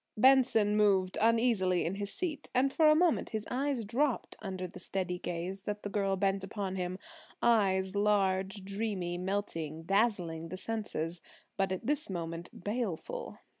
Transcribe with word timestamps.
Benson 0.17 0.75
moved 0.75 1.19
uneasily 1.21 1.85
in 1.85 1.93
his 1.93 2.11
seat, 2.11 2.49
and 2.55 2.73
for 2.73 2.87
a 2.87 2.95
moment 2.95 3.29
his 3.29 3.47
eyes 3.51 3.85
dropped 3.85 4.35
under 4.41 4.65
the 4.65 4.79
steady 4.79 5.19
gaze 5.19 5.61
that 5.65 5.83
the 5.83 5.89
girl 5.91 6.15
bent 6.15 6.43
upon 6.43 6.75
him–eyes 6.75 7.95
large, 7.95 8.65
dreamy, 8.65 9.19
melting, 9.19 9.83
dazzling 9.83 10.47
the 10.49 10.57
senses, 10.57 11.21
but 11.55 11.71
at 11.71 11.85
this 11.85 12.09
moment 12.09 12.49
baleful. 12.63 13.37